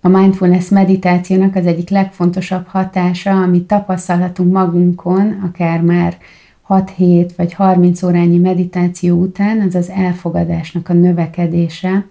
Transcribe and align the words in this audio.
a 0.00 0.08
mindfulness 0.08 0.68
meditációnak 0.68 1.54
az 1.54 1.66
egyik 1.66 1.90
legfontosabb 1.90 2.66
hatása, 2.66 3.30
amit 3.30 3.66
tapasztalhatunk 3.66 4.52
magunkon, 4.52 5.40
akár 5.46 5.80
már 5.80 6.16
6 6.62 6.90
hét 6.90 7.34
vagy 7.36 7.52
30 7.52 8.02
órányi 8.02 8.38
meditáció 8.38 9.16
után, 9.16 9.60
az 9.60 9.74
az 9.74 9.90
elfogadásnak 9.90 10.88
a 10.88 10.92
növekedése, 10.92 12.06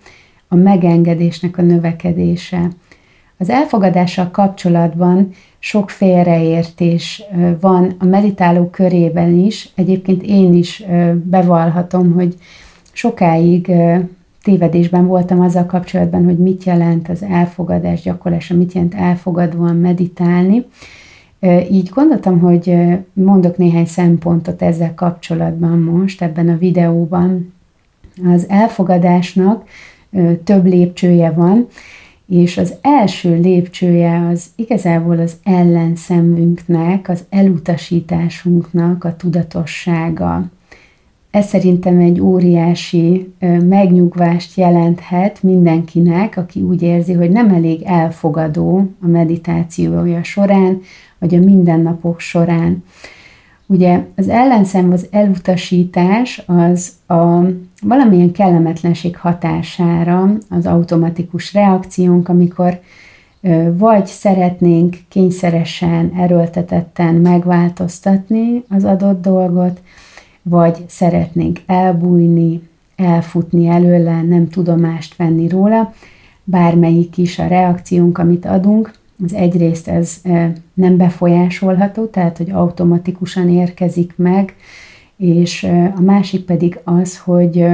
a 0.47 0.55
megengedésnek 0.55 1.57
a 1.57 1.61
növekedése. 1.61 2.67
Az 3.37 3.49
elfogadással 3.49 4.31
kapcsolatban 4.31 5.29
sok 5.59 5.89
félreértés 5.89 7.23
van 7.61 7.95
a 7.99 8.05
meditáló 8.05 8.69
körében 8.69 9.37
is. 9.37 9.69
Egyébként 9.75 10.23
én 10.23 10.53
is 10.53 10.83
bevallhatom, 11.23 12.13
hogy 12.13 12.35
sokáig 12.91 13.71
tévedésben 14.47 15.07
voltam 15.07 15.39
azzal 15.39 15.65
kapcsolatban, 15.65 16.25
hogy 16.25 16.37
mit 16.37 16.63
jelent 16.63 17.09
az 17.09 17.23
elfogadás 17.23 18.01
gyakorlása, 18.01 18.55
mit 18.55 18.73
jelent 18.73 18.95
elfogadóan 18.95 19.75
meditálni. 19.75 20.65
Így 21.71 21.89
gondoltam, 21.93 22.39
hogy 22.39 22.77
mondok 23.13 23.57
néhány 23.57 23.85
szempontot 23.85 24.61
ezzel 24.61 24.93
kapcsolatban 24.93 25.79
most 25.79 26.21
ebben 26.21 26.49
a 26.49 26.57
videóban. 26.57 27.53
Az 28.33 28.45
elfogadásnak 28.49 29.63
több 30.43 30.65
lépcsője 30.65 31.31
van, 31.31 31.67
és 32.27 32.57
az 32.57 32.73
első 32.81 33.39
lépcsője 33.39 34.27
az 34.27 34.45
igazából 34.55 35.19
az 35.19 35.35
ellenszemünknek, 35.43 37.09
az 37.09 37.23
elutasításunknak 37.29 39.03
a 39.03 39.15
tudatossága. 39.15 40.45
Ez 41.31 41.45
szerintem 41.45 41.99
egy 41.99 42.19
óriási 42.21 43.33
megnyugvást 43.63 44.57
jelenthet 44.57 45.43
mindenkinek, 45.43 46.37
aki 46.37 46.61
úgy 46.61 46.81
érzi, 46.81 47.13
hogy 47.13 47.29
nem 47.29 47.49
elég 47.49 47.81
elfogadó 47.81 48.89
a 49.01 49.07
meditációja 49.07 50.23
során, 50.23 50.81
vagy 51.19 51.35
a 51.35 51.39
mindennapok 51.39 52.19
során. 52.19 52.83
Ugye 53.65 54.05
az 54.15 54.29
ellenszem, 54.29 54.91
az 54.91 55.07
elutasítás 55.11 56.43
az 56.45 56.91
a 57.07 57.41
valamilyen 57.81 58.31
kellemetlenség 58.31 59.17
hatására 59.17 60.33
az 60.49 60.65
automatikus 60.65 61.53
reakciónk, 61.53 62.29
amikor 62.29 62.79
vagy 63.77 64.05
szeretnénk 64.05 64.95
kényszeresen, 65.09 66.11
erőltetetten 66.17 67.15
megváltoztatni 67.15 68.63
az 68.69 68.83
adott 68.83 69.21
dolgot, 69.21 69.81
vagy 70.49 70.77
szeretnénk 70.87 71.59
elbújni, 71.65 72.61
elfutni 72.95 73.67
előle, 73.67 74.21
nem 74.21 74.49
tudomást 74.49 75.15
venni 75.15 75.47
róla, 75.47 75.93
bármelyik 76.43 77.17
is 77.17 77.39
a 77.39 77.47
reakciónk, 77.47 78.17
amit 78.17 78.45
adunk, 78.45 78.91
az 79.25 79.33
egyrészt 79.33 79.87
ez 79.87 80.21
nem 80.73 80.97
befolyásolható, 80.97 82.05
tehát 82.05 82.37
hogy 82.37 82.51
automatikusan 82.51 83.49
érkezik 83.49 84.13
meg, 84.15 84.55
és 85.17 85.63
a 85.95 86.01
másik 86.01 86.45
pedig 86.45 86.79
az, 86.83 87.19
hogy 87.19 87.65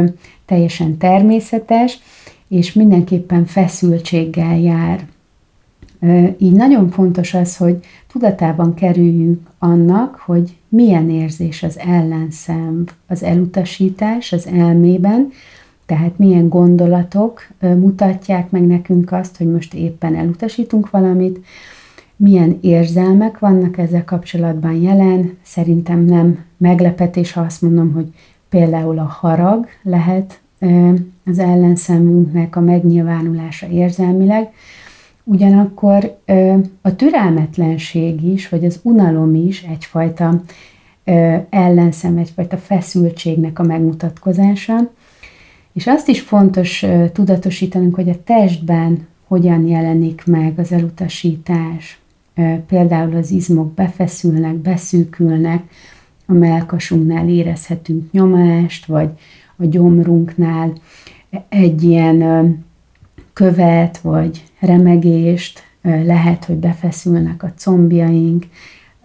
teljesen 0.45 0.97
természetes, 0.97 1.99
és 2.47 2.73
mindenképpen 2.73 3.45
feszültséggel 3.45 4.57
jár. 4.59 5.07
Így 6.37 6.51
nagyon 6.51 6.89
fontos 6.89 7.33
az, 7.33 7.57
hogy 7.57 7.79
tudatában 8.11 8.73
kerüljünk 8.73 9.39
annak, 9.59 10.15
hogy 10.15 10.57
milyen 10.69 11.09
érzés 11.09 11.63
az 11.63 11.79
ellenszem, 11.79 12.83
az 13.07 13.23
elutasítás 13.23 14.31
az 14.31 14.47
elmében, 14.47 15.29
tehát 15.85 16.17
milyen 16.17 16.49
gondolatok 16.49 17.47
mutatják 17.59 18.49
meg 18.49 18.67
nekünk 18.67 19.11
azt, 19.11 19.37
hogy 19.37 19.47
most 19.47 19.73
éppen 19.73 20.15
elutasítunk 20.15 20.89
valamit, 20.89 21.39
milyen 22.15 22.57
érzelmek 22.61 23.39
vannak 23.39 23.77
ezzel 23.77 24.03
kapcsolatban 24.03 24.73
jelen. 24.73 25.37
Szerintem 25.41 26.05
nem 26.05 26.39
meglepetés, 26.57 27.31
ha 27.31 27.41
azt 27.41 27.61
mondom, 27.61 27.91
hogy 27.91 28.07
például 28.49 28.99
a 28.99 29.17
harag 29.19 29.67
lehet 29.83 30.41
az 31.25 31.39
ellenszemünknek 31.39 32.55
a 32.55 32.59
megnyilvánulása 32.59 33.67
érzelmileg, 33.67 34.51
ugyanakkor 35.23 36.17
a 36.81 36.95
türelmetlenség 36.95 38.23
is, 38.23 38.49
vagy 38.49 38.65
az 38.65 38.79
unalom 38.83 39.35
is 39.35 39.63
egyfajta 39.63 40.41
ellenszem, 41.49 42.17
egyfajta 42.17 42.57
feszültségnek 42.57 43.59
a 43.59 43.63
megmutatkozása, 43.63 44.91
és 45.73 45.87
azt 45.87 46.07
is 46.07 46.21
fontos 46.21 46.85
tudatosítanunk, 47.13 47.95
hogy 47.95 48.09
a 48.09 48.23
testben 48.23 49.07
hogyan 49.27 49.67
jelenik 49.67 50.23
meg 50.25 50.59
az 50.59 50.71
elutasítás. 50.71 51.99
Például 52.67 53.15
az 53.15 53.31
izmok 53.31 53.73
befeszülnek, 53.73 54.55
beszűkülnek, 54.55 55.63
a 56.25 56.33
melkasunknál 56.33 57.29
érezhetünk 57.29 58.11
nyomást, 58.11 58.85
vagy 58.85 59.09
a 59.55 59.65
gyomrunknál 59.65 60.73
egy 61.49 61.83
ilyen 61.83 62.57
követ, 63.33 63.97
vagy 63.97 64.43
remegést, 64.65 65.63
lehet, 65.81 66.45
hogy 66.45 66.55
befeszülnek 66.55 67.43
a 67.43 67.53
combjaink, 67.57 68.45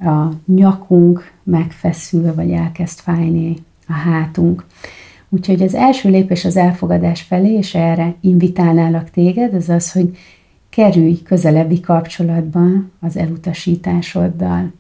a 0.00 0.28
nyakunk 0.46 1.32
megfeszül, 1.42 2.34
vagy 2.34 2.50
elkezd 2.50 2.98
fájni 2.98 3.56
a 3.88 3.92
hátunk. 3.92 4.64
Úgyhogy 5.28 5.62
az 5.62 5.74
első 5.74 6.10
lépés 6.10 6.44
az 6.44 6.56
elfogadás 6.56 7.22
felé, 7.22 7.52
és 7.52 7.74
erre 7.74 8.14
invitálnálak 8.20 9.10
téged, 9.10 9.54
az 9.54 9.68
az, 9.68 9.92
hogy 9.92 10.16
kerülj 10.70 11.22
közelebbi 11.22 11.80
kapcsolatban 11.80 12.92
az 13.00 13.16
elutasításoddal. 13.16 14.72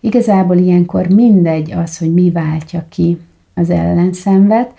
Igazából 0.00 0.56
ilyenkor 0.56 1.06
mindegy 1.06 1.72
az, 1.72 1.98
hogy 1.98 2.12
mi 2.12 2.30
váltja 2.30 2.86
ki 2.88 3.18
az 3.54 3.70
ellenszenvet, 3.70 4.74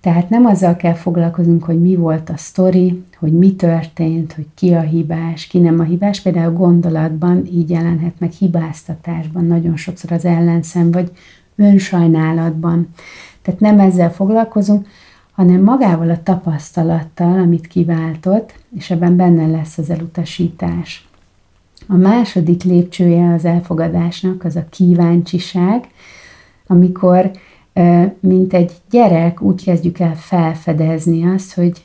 tehát 0.00 0.28
nem 0.30 0.44
azzal 0.44 0.76
kell 0.76 0.94
foglalkozunk, 0.94 1.64
hogy 1.64 1.80
mi 1.80 1.96
volt 1.96 2.30
a 2.30 2.36
sztori, 2.36 3.04
hogy 3.18 3.32
mi 3.32 3.54
történt, 3.54 4.32
hogy 4.32 4.46
ki 4.54 4.72
a 4.72 4.80
hibás, 4.80 5.46
ki 5.46 5.58
nem 5.58 5.80
a 5.80 5.82
hibás. 5.82 6.20
Például 6.20 6.52
gondolatban 6.52 7.46
így 7.46 7.70
jelenhet 7.70 8.14
meg 8.18 8.30
hibáztatásban 8.30 9.44
nagyon 9.44 9.76
sokszor 9.76 10.12
az 10.12 10.24
ellenszem, 10.24 10.90
vagy 10.90 11.10
önsajnálatban. 11.56 12.88
Tehát 13.42 13.60
nem 13.60 13.80
ezzel 13.80 14.12
foglalkozunk, 14.12 14.86
hanem 15.32 15.62
magával 15.62 16.10
a 16.10 16.22
tapasztalattal, 16.22 17.38
amit 17.38 17.66
kiváltott, 17.66 18.54
és 18.76 18.90
ebben 18.90 19.16
benne 19.16 19.46
lesz 19.46 19.78
az 19.78 19.90
elutasítás. 19.90 21.08
A 21.86 21.96
második 21.96 22.62
lépcsője 22.62 23.32
az 23.32 23.44
elfogadásnak 23.44 24.44
az 24.44 24.56
a 24.56 24.66
kíváncsiság, 24.70 25.88
amikor 26.66 27.30
mint 28.20 28.54
egy 28.54 28.72
gyerek 28.90 29.42
úgy 29.42 29.64
kezdjük 29.64 29.98
el 29.98 30.16
felfedezni 30.16 31.26
azt, 31.26 31.54
hogy 31.54 31.84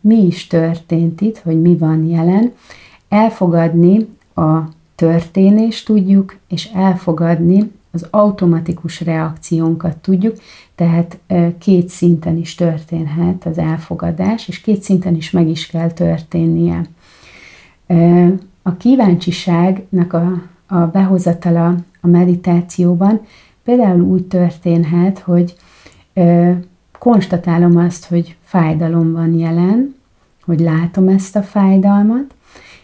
mi 0.00 0.26
is 0.26 0.46
történt 0.46 1.20
itt, 1.20 1.38
hogy 1.38 1.60
mi 1.60 1.76
van 1.76 2.04
jelen, 2.04 2.52
elfogadni 3.08 4.08
a 4.34 4.58
történést 4.94 5.86
tudjuk, 5.86 6.36
és 6.48 6.70
elfogadni 6.74 7.72
az 7.90 8.06
automatikus 8.10 9.00
reakciónkat 9.00 9.96
tudjuk, 9.96 10.36
tehát 10.74 11.18
két 11.58 11.88
szinten 11.88 12.36
is 12.36 12.54
történhet 12.54 13.46
az 13.46 13.58
elfogadás, 13.58 14.48
és 14.48 14.60
két 14.60 14.82
szinten 14.82 15.14
is 15.14 15.30
meg 15.30 15.48
is 15.48 15.66
kell 15.66 15.90
történnie. 15.90 16.84
A 18.62 18.76
kíváncsiságnak 18.76 20.12
a, 20.12 20.42
a 20.66 20.76
behozatala 20.76 21.74
a 22.00 22.06
meditációban 22.06 23.20
például 23.64 24.00
úgy 24.00 24.24
történhet, 24.24 25.18
hogy 25.18 25.54
konstatálom 26.98 27.76
azt, 27.76 28.06
hogy 28.06 28.36
fájdalom 28.42 29.12
van 29.12 29.34
jelen, 29.34 29.94
hogy 30.44 30.60
látom 30.60 31.08
ezt 31.08 31.36
a 31.36 31.42
fájdalmat, 31.42 32.34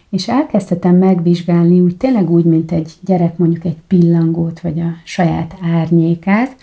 és 0.09 0.27
elkezdhetem 0.27 0.95
megvizsgálni 0.95 1.79
úgy 1.79 1.97
tényleg 1.97 2.29
úgy, 2.29 2.45
mint 2.45 2.71
egy 2.71 2.93
gyerek 3.01 3.37
mondjuk 3.37 3.65
egy 3.65 3.77
pillangót, 3.87 4.59
vagy 4.59 4.79
a 4.79 4.93
saját 5.03 5.55
árnyékát, 5.61 6.55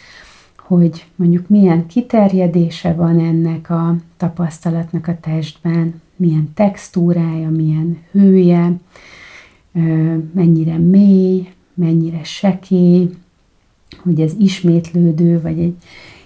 hogy 0.59 1.06
mondjuk 1.15 1.49
milyen 1.49 1.87
kiterjedése 1.87 2.93
van 2.93 3.19
ennek 3.20 3.70
a 3.70 3.97
tapasztalatnak 4.17 5.09
a 5.09 5.19
testben, 5.20 6.00
milyen 6.17 6.50
textúrája, 6.55 7.50
milyen 7.50 7.99
hője, 8.11 8.73
mennyire 10.32 10.79
mély, 10.79 11.49
mennyire 11.75 12.25
sekély, 12.25 13.11
hogy 14.02 14.20
ez 14.20 14.32
ismétlődő, 14.38 15.40
vagy 15.40 15.58
egy 15.58 15.75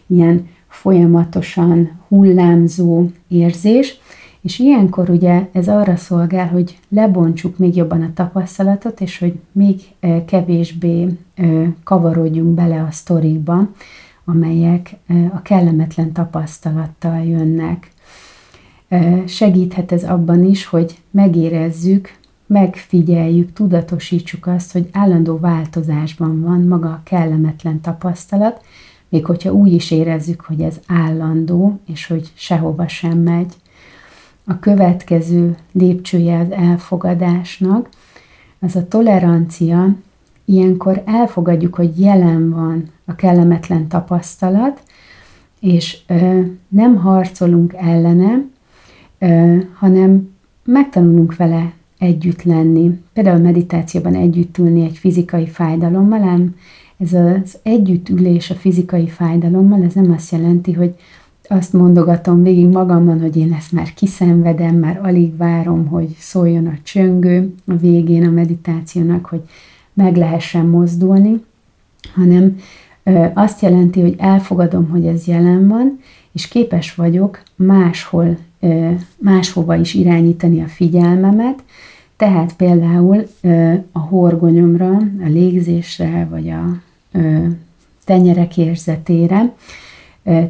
ilyen 0.06 0.48
folyamatosan 0.68 2.00
hullámzó 2.08 3.06
érzés, 3.28 4.00
és 4.40 4.58
ilyenkor 4.58 5.10
ugye 5.10 5.48
ez 5.52 5.68
arra 5.68 5.96
szolgál, 5.96 6.48
hogy 6.48 6.78
lebontsuk 6.88 7.58
még 7.58 7.76
jobban 7.76 8.02
a 8.02 8.12
tapasztalatot, 8.14 9.00
és 9.00 9.18
hogy 9.18 9.34
még 9.52 9.80
kevésbé 10.26 11.06
kavarodjunk 11.84 12.54
bele 12.54 12.82
a 12.82 12.90
sztorikba, 12.90 13.68
amelyek 14.24 14.96
a 15.34 15.42
kellemetlen 15.42 16.12
tapasztalattal 16.12 17.24
jönnek. 17.24 17.90
Segíthet 19.26 19.92
ez 19.92 20.04
abban 20.04 20.44
is, 20.44 20.66
hogy 20.66 20.94
megérezzük 21.10 22.14
megfigyeljük, 22.52 23.52
tudatosítsuk 23.52 24.46
azt, 24.46 24.72
hogy 24.72 24.88
állandó 24.92 25.38
változásban 25.38 26.40
van 26.40 26.60
maga 26.60 26.88
a 26.88 27.00
kellemetlen 27.04 27.80
tapasztalat, 27.80 28.64
még 29.08 29.26
hogyha 29.26 29.52
úgy 29.52 29.72
is 29.72 29.90
érezzük, 29.90 30.40
hogy 30.40 30.60
ez 30.60 30.80
állandó, 30.86 31.80
és 31.86 32.06
hogy 32.06 32.32
sehova 32.34 32.88
sem 32.88 33.18
megy. 33.18 33.54
A 34.44 34.58
következő 34.58 35.56
lépcsője 35.72 36.38
az 36.38 36.50
elfogadásnak, 36.50 37.88
az 38.60 38.76
a 38.76 38.88
tolerancia, 38.88 39.94
ilyenkor 40.44 41.02
elfogadjuk, 41.06 41.74
hogy 41.74 42.00
jelen 42.00 42.50
van 42.50 42.90
a 43.04 43.14
kellemetlen 43.14 43.88
tapasztalat, 43.88 44.82
és 45.60 45.98
ö, 46.06 46.40
nem 46.68 46.96
harcolunk 46.96 47.74
ellene, 47.74 48.44
ö, 49.18 49.56
hanem 49.74 50.34
megtanulunk 50.64 51.36
vele 51.36 51.72
együtt 52.02 52.42
lenni. 52.42 53.00
Például 53.12 53.38
a 53.38 53.42
meditációban 53.42 54.14
együtt 54.14 54.58
ülni 54.58 54.84
egy 54.84 54.96
fizikai 54.96 55.46
fájdalommal, 55.46 56.22
ám 56.22 56.54
ez 56.98 57.12
az 57.12 57.58
együttülés 57.62 58.50
a 58.50 58.54
fizikai 58.54 59.08
fájdalommal, 59.08 59.82
ez 59.82 59.94
nem 59.94 60.12
azt 60.12 60.32
jelenti, 60.32 60.72
hogy 60.72 60.94
azt 61.48 61.72
mondogatom 61.72 62.42
végig 62.42 62.66
magamban, 62.66 63.20
hogy 63.20 63.36
én 63.36 63.52
ezt 63.52 63.72
már 63.72 63.94
kiszenvedem, 63.94 64.76
már 64.76 65.00
alig 65.02 65.36
várom, 65.36 65.86
hogy 65.86 66.14
szóljon 66.18 66.66
a 66.66 66.78
csöngő 66.82 67.54
a 67.66 67.76
végén 67.76 68.26
a 68.26 68.30
meditációnak, 68.30 69.26
hogy 69.26 69.42
meg 69.92 70.16
lehessen 70.16 70.66
mozdulni, 70.66 71.44
hanem 72.14 72.56
azt 73.34 73.62
jelenti, 73.62 74.00
hogy 74.00 74.14
elfogadom, 74.18 74.88
hogy 74.88 75.06
ez 75.06 75.26
jelen 75.26 75.68
van, 75.68 75.98
és 76.32 76.48
képes 76.48 76.94
vagyok 76.94 77.42
máshol, 77.56 78.36
máshova 79.18 79.76
is 79.76 79.94
irányítani 79.94 80.62
a 80.62 80.66
figyelmemet, 80.66 81.62
tehát 82.16 82.56
például 82.56 83.26
a 83.92 83.98
horgonyomra, 83.98 84.90
a 84.96 85.26
légzésre, 85.26 86.26
vagy 86.30 86.48
a 86.48 86.64
tenyerek 88.04 88.56
érzetére. 88.56 89.52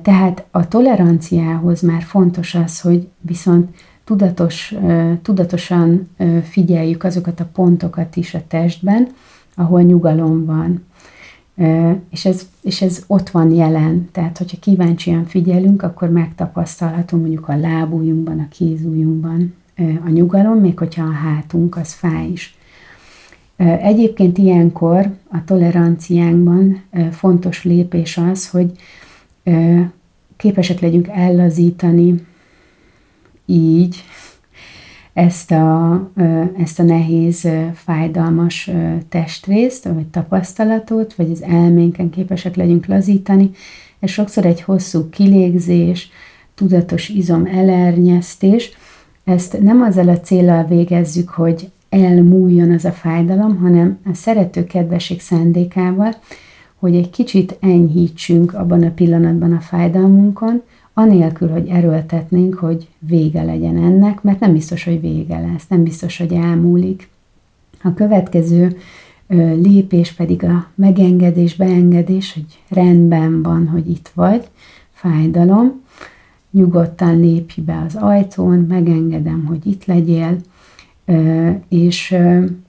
Tehát 0.03 0.44
a 0.50 0.69
toleranciához 0.69 1.81
már 1.81 2.03
fontos 2.03 2.55
az, 2.55 2.81
hogy 2.81 3.09
viszont 3.20 3.75
tudatos, 4.05 4.75
tudatosan 5.23 6.08
figyeljük 6.43 7.05
azokat 7.05 7.41
a 7.41 7.49
pontokat 7.53 8.17
is 8.17 8.35
a 8.35 8.43
testben, 8.49 9.08
ahol 9.55 9.82
nyugalom 9.82 10.44
van. 10.44 10.85
És 12.10 12.25
ez, 12.25 12.49
és 12.62 12.82
ez 12.82 13.04
ott 13.06 13.31
van 13.31 13.52
jelen, 13.52 14.08
tehát 14.12 14.38
hogyha 14.38 14.56
kíváncsian 14.60 15.25
figyelünk, 15.25 15.82
akkor 15.82 16.10
megtapasztalhatunk 16.10 17.22
mondjuk 17.22 17.49
a 17.49 17.56
lábújunkban, 17.56 18.38
a 18.38 18.49
kézújunkban 18.49 19.54
a 19.76 20.08
nyugalom, 20.08 20.58
még 20.58 20.78
hogyha 20.78 21.04
a 21.04 21.12
hátunk 21.12 21.76
az 21.76 21.93
fáj 21.93 22.28
is. 22.28 22.56
Egyébként 23.66 24.38
ilyenkor 24.38 25.10
a 25.31 25.44
toleranciánkban 25.44 26.82
fontos 27.10 27.64
lépés 27.64 28.16
az, 28.16 28.50
hogy 28.50 28.72
képesek 30.37 30.81
legyünk 30.81 31.08
ellazítani 31.08 32.26
így 33.46 33.96
ezt 35.12 35.50
a, 35.50 36.11
ezt 36.59 36.79
a 36.79 36.82
nehéz, 36.82 37.49
fájdalmas 37.75 38.70
testrészt, 39.09 39.85
vagy 39.85 40.06
tapasztalatot, 40.06 41.14
vagy 41.14 41.31
az 41.31 41.43
elménken 41.43 42.11
képesek 42.11 42.56
legyünk 42.56 42.87
lazítani. 42.87 43.50
Ez 44.00 44.11
sokszor 44.11 44.47
egy 44.47 44.62
hosszú 44.62 45.09
kilégzés, 45.09 46.11
tudatos 46.55 47.09
izom 47.09 47.47
elernyeztés. 47.47 48.70
Ezt 49.25 49.61
nem 49.62 49.82
azzal 49.82 50.09
a 50.09 50.20
célral 50.20 50.64
végezzük, 50.64 51.29
hogy 51.29 51.70
elmúljon 51.88 52.70
az 52.70 52.85
a 52.85 52.93
fájdalom, 52.93 53.56
hanem 53.56 53.99
a 54.05 54.15
szerető 54.15 54.65
kedvesség 54.65 55.20
szándékával, 55.20 56.15
hogy 56.79 56.94
egy 56.94 57.11
kicsit 57.11 57.56
enyhítsünk 57.61 58.55
abban 58.55 58.82
a 58.82 58.91
pillanatban 58.91 59.53
a 59.53 59.61
fájdalmunkon, 59.61 60.62
anélkül, 60.94 61.49
hogy 61.50 61.69
erőltetnénk, 61.69 62.55
hogy 62.55 62.89
vége 62.99 63.43
legyen 63.43 63.77
ennek, 63.77 64.23
mert 64.23 64.41
nem 64.41 64.53
biztos, 64.53 64.85
hogy 64.85 65.00
vége 65.00 65.41
lesz, 65.41 65.67
nem 65.69 65.83
biztos, 65.83 66.19
hogy 66.19 66.33
elmúlik. 66.33 67.09
A 67.83 67.94
következő 67.94 68.77
lépés 69.62 70.12
pedig 70.12 70.44
a 70.44 70.67
megengedés, 70.75 71.56
beengedés, 71.56 72.33
hogy 72.33 72.44
rendben 72.69 73.43
van, 73.43 73.69
hogy 73.69 73.91
itt 73.91 74.11
vagy, 74.15 74.49
fájdalom, 74.93 75.81
nyugodtan 76.50 77.21
lépj 77.21 77.61
be 77.61 77.83
az 77.87 77.94
ajtón, 77.94 78.59
megengedem, 78.59 79.44
hogy 79.44 79.67
itt 79.67 79.85
legyél, 79.85 80.37
és 81.69 82.17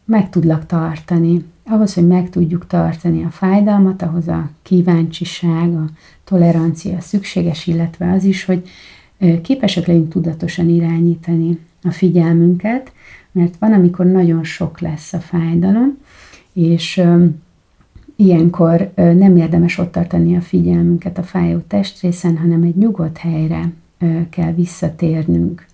meg 0.06 0.30
tudlak 0.30 0.66
tartani. 0.66 1.46
Ahhoz, 1.66 1.94
hogy 1.94 2.08
meg 2.08 2.30
tudjuk 2.30 2.68
tartani 2.68 3.24
a 3.24 3.30
fájdalmat, 3.30 4.02
ahhoz 4.02 4.28
a 4.28 4.50
kíváncsiság, 4.62 5.76
a 5.76 5.86
tolerancia 6.24 7.02
szükséges, 7.02 7.68
illetve 7.68 8.12
az 8.12 8.24
is, 8.24 8.46
hogy 8.46 8.68
képesek 9.42 9.88
legyünk 9.88 10.10
tudatosan 10.10 10.70
irányítani 10.70 11.60
a 11.84 11.92
figyelmünket, 11.92 12.92
mert 13.32 13.56
van, 13.60 13.74
amikor 13.74 14.06
nagyon 14.06 14.44
sok 14.44 14.80
lesz 14.80 15.14
a 15.14 15.20
fájdalom, 15.20 15.98
és 16.54 17.02
ilyenkor 18.16 18.92
nem 18.96 19.38
érdemes 19.38 19.78
ott 19.78 19.92
tartani 19.92 20.36
a 20.36 20.42
figyelmünket 20.42 21.18
a 21.18 21.24
fájó 21.24 21.58
testrészen, 21.58 22.38
hanem 22.38 22.64
egy 22.64 22.76
nyugodt 22.76 23.18
helyre 23.18 23.72
kell 24.30 24.54
visszatérnünk. 24.54 25.66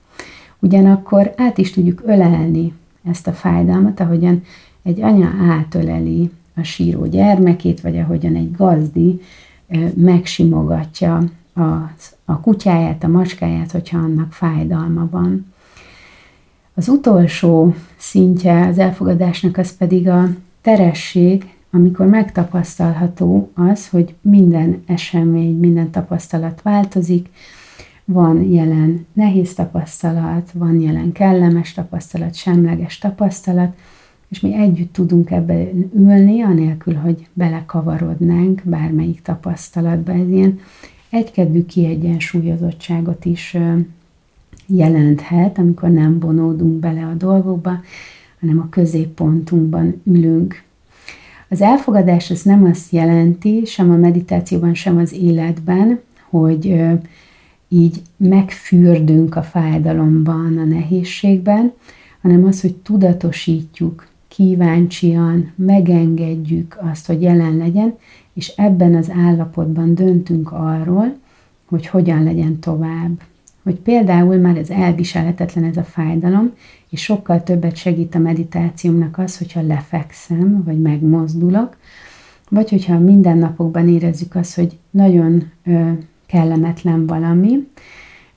Ugyanakkor 0.60 1.34
át 1.38 1.58
is 1.58 1.72
tudjuk 1.72 2.02
ölelni 2.06 2.74
ezt 3.10 3.28
a 3.28 3.34
fájdalmat, 3.34 4.00
ahogyan 4.00 4.42
egy 4.84 5.02
anya 5.02 5.34
átöleli 5.40 6.32
a 6.56 6.64
síró 6.64 7.06
gyermekét, 7.06 7.82
vagy 7.82 7.98
ahogyan 7.98 8.36
egy 8.36 8.56
gazdi 8.56 9.22
megsimogatja 9.96 11.24
a, 11.54 11.62
a 12.26 12.40
kutyáját, 12.42 13.04
a 13.04 13.08
macskáját, 13.08 13.72
hogyha 13.72 13.98
annak 13.98 14.34
fájdalma 14.34 15.08
van. 15.12 15.54
Az 16.74 16.88
utolsó 16.88 17.76
szintje 17.98 18.68
az 18.68 18.78
elfogadásnak 18.78 19.58
az 19.58 19.78
pedig 19.78 20.08
a 20.08 20.28
teresség, 20.62 21.54
amikor 21.72 22.06
megtapasztalható 22.06 23.52
az, 23.54 23.90
hogy 23.90 24.16
minden 24.22 24.84
esemény, 24.86 25.60
minden 25.60 25.92
tapasztalat 25.92 26.62
változik, 26.62 27.30
van 28.06 28.44
jelen 28.44 29.06
nehéz 29.14 29.54
tapasztalat, 29.54 30.52
van 30.54 30.80
jelen 30.80 31.12
kellemes 31.12 31.74
tapasztalat, 31.74 32.36
semleges 32.36 32.98
tapasztalat, 32.98 33.76
és 34.30 34.40
mi 34.40 34.54
együtt 34.54 34.94
tudunk 34.94 35.32
ebbe 35.32 35.70
ülni, 35.96 36.42
anélkül, 36.42 36.94
hogy 36.94 37.28
belekavarodnánk 37.34 38.62
bármelyik 38.64 39.22
tapasztalatba. 39.22 40.12
Ez 40.12 40.30
ilyen 40.30 40.60
egykedvű 41.10 41.66
kiegyensúlyozottságot 41.66 43.26
is 43.26 43.58
jelenthet, 44.66 45.58
amikor 45.58 45.90
nem 45.90 46.20
vonódunk 46.20 46.80
bele 46.80 47.06
a 47.06 47.14
dolgokba, 47.14 47.72
hanem 48.40 48.60
a 48.60 48.70
középpontunkban 48.70 50.02
ülünk. 50.04 50.64
Az 51.50 51.62
elfogadás 51.62 52.32
az 52.32 52.42
nem 52.42 52.64
azt 52.64 52.92
jelenti, 52.92 53.62
sem 53.66 53.92
a 53.92 53.96
meditációban, 53.96 54.74
sem 54.74 54.98
az 54.98 55.14
életben, 55.14 56.00
hogy 56.30 56.82
így 57.68 58.02
megfürdünk 58.18 59.36
a 59.36 59.42
fájdalomban, 59.42 60.58
a 60.58 60.64
nehézségben, 60.64 61.74
hanem 62.22 62.46
az, 62.46 62.62
hogy 62.62 62.76
tudatosítjuk, 62.76 64.08
kíváncsian 64.30 65.52
megengedjük 65.56 66.78
azt, 66.92 67.06
hogy 67.08 67.22
jelen 67.22 67.58
legyen, 67.58 67.98
és 68.34 68.54
ebben 68.56 68.96
az 68.96 69.10
állapotban 69.10 69.96
döntünk 69.96 70.52
arról, 70.52 71.16
hogy 71.66 71.88
hogyan 71.88 72.24
legyen 72.24 72.60
tovább. 72.60 73.22
Hogy 73.64 73.76
például 73.76 74.36
már 74.36 74.58
ez 74.58 74.70
elviselhetetlen 74.70 75.64
ez 75.64 75.78
a 75.78 75.84
fájdalom, 75.84 76.54
és 76.90 77.04
sokkal 77.04 77.44
többet 77.44 77.76
segít 77.76 78.16
a 78.16 78.20
meditációmnak 78.20 79.18
az, 79.18 79.38
hogyha 79.38 79.62
lefekszem, 79.62 80.64
vagy 80.64 80.82
megmozdulok, 80.82 81.78
vagy 82.50 82.70
hogyha 82.70 83.00
mindennapokban 83.00 83.90
érezzük 83.90 84.36
azt, 84.36 84.56
hogy 84.56 84.78
nagyon 84.90 85.52
ö, 85.66 85.92
kellemetlen 86.26 87.06
valami, 87.06 87.68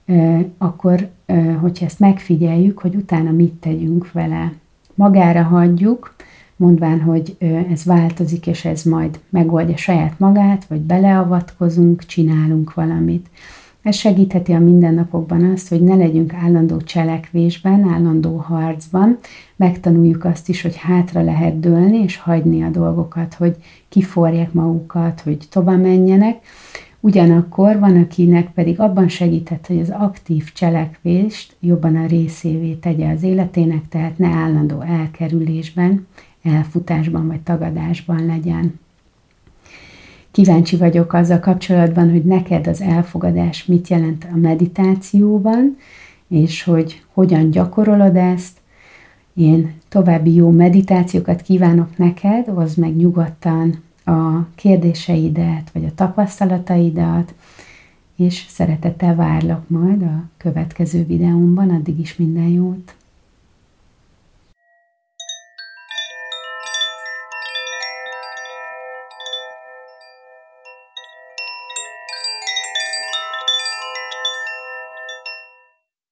ö, 0.07 0.39
akkor, 0.59 1.09
ö, 1.27 1.35
hogyha 1.35 1.85
ezt 1.85 1.99
megfigyeljük, 1.99 2.79
hogy 2.79 2.95
utána 2.95 3.31
mit 3.31 3.53
tegyünk 3.53 4.13
vele, 4.13 4.53
magára 4.95 5.43
hagyjuk, 5.43 6.15
mondván, 6.57 7.01
hogy 7.01 7.37
ez 7.73 7.85
változik, 7.85 8.47
és 8.47 8.65
ez 8.65 8.83
majd 8.83 9.21
megoldja 9.29 9.77
saját 9.77 10.19
magát, 10.19 10.65
vagy 10.65 10.81
beleavatkozunk, 10.81 12.07
csinálunk 12.07 12.75
valamit. 12.75 13.27
Ez 13.83 13.95
segítheti 13.95 14.53
a 14.53 14.59
mindennapokban 14.59 15.51
azt, 15.51 15.69
hogy 15.69 15.83
ne 15.83 15.95
legyünk 15.95 16.35
állandó 16.35 16.81
cselekvésben, 16.81 17.89
állandó 17.89 18.37
harcban, 18.37 19.19
megtanuljuk 19.57 20.25
azt 20.25 20.49
is, 20.49 20.63
hogy 20.63 20.77
hátra 20.77 21.23
lehet 21.23 21.61
dőlni, 21.61 21.99
és 21.99 22.17
hagyni 22.17 22.63
a 22.63 22.69
dolgokat, 22.69 23.35
hogy 23.35 23.57
kiforják 23.89 24.53
magukat, 24.53 25.21
hogy 25.21 25.39
tovább 25.51 25.81
menjenek. 25.81 26.39
Ugyanakkor 27.05 27.79
van, 27.79 27.97
akinek 27.97 28.53
pedig 28.53 28.81
abban 28.81 29.09
segített, 29.09 29.67
hogy 29.67 29.81
az 29.81 29.91
aktív 29.91 30.53
cselekvést 30.53 31.57
jobban 31.61 31.97
a 31.97 32.07
részévé 32.07 32.73
tegye 32.73 33.13
az 33.13 33.23
életének, 33.23 33.89
tehát 33.89 34.19
ne 34.19 34.29
állandó 34.29 34.81
elkerülésben, 34.81 36.07
elfutásban 36.43 37.27
vagy 37.27 37.41
tagadásban 37.41 38.27
legyen. 38.27 38.81
Kíváncsi 40.31 40.77
vagyok 40.77 41.13
azzal 41.13 41.39
kapcsolatban, 41.39 42.11
hogy 42.11 42.25
neked 42.25 42.67
az 42.67 42.81
elfogadás 42.81 43.65
mit 43.65 43.89
jelent 43.89 44.27
a 44.33 44.37
meditációban, 44.37 45.77
és 46.29 46.63
hogy 46.63 47.03
hogyan 47.13 47.51
gyakorolod 47.51 48.17
ezt. 48.17 48.61
Én 49.35 49.73
további 49.89 50.35
jó 50.35 50.51
meditációkat 50.51 51.43
kívánok 51.43 51.97
neked, 51.97 52.47
hozd 52.47 52.79
meg 52.79 52.97
nyugodtan 52.97 53.83
a 54.05 54.47
kérdéseidet, 54.55 55.71
vagy 55.73 55.85
a 55.85 55.95
tapasztalataidat, 55.95 57.35
és 58.17 58.47
szeretettel 58.49 59.15
várlak 59.15 59.69
majd 59.69 60.03
a 60.03 60.25
következő 60.37 61.05
videómban, 61.05 61.71
addig 61.71 62.01
is 62.01 62.17
minden 62.17 62.49
jót! 62.49 62.95